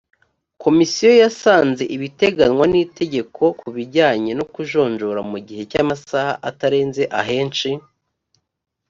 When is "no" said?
4.39-4.45